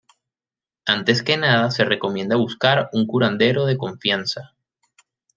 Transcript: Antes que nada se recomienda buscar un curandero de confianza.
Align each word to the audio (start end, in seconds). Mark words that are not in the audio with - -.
Antes 0.87 1.21
que 1.21 1.37
nada 1.37 1.69
se 1.69 1.83
recomienda 1.85 2.35
buscar 2.35 2.89
un 2.91 3.05
curandero 3.05 3.67
de 3.67 3.77
confianza. 3.77 4.55